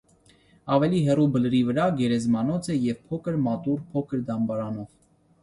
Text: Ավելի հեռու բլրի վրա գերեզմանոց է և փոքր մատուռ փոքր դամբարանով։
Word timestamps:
Ավելի 0.77 1.01
հեռու 1.07 1.27
բլրի 1.35 1.59
վրա 1.67 1.85
գերեզմանոց 1.99 2.71
է 2.77 2.79
և 2.87 3.05
փոքր 3.13 3.39
մատուռ 3.51 3.87
փոքր 3.93 4.27
դամբարանով։ 4.33 4.91